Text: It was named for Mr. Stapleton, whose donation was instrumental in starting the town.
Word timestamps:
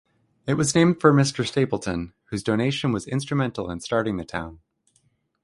It 0.47 0.55
was 0.55 0.73
named 0.73 0.99
for 0.99 1.13
Mr. 1.13 1.45
Stapleton, 1.45 2.13
whose 2.31 2.41
donation 2.41 2.91
was 2.91 3.05
instrumental 3.07 3.69
in 3.69 3.81
starting 3.81 4.17
the 4.17 4.25
town. 4.25 4.57